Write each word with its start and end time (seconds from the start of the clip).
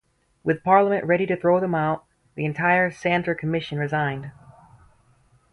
With 0.43 0.63
Parliament 0.63 1.05
ready 1.05 1.27
to 1.27 1.37
throw 1.37 1.59
them 1.59 1.75
out, 1.75 2.05
the 2.33 2.43
entire 2.43 2.89
Santer 2.89 3.37
Commission 3.37 3.77
resigned. 3.77 4.31